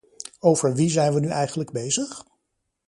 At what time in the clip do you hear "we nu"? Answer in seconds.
1.13-1.27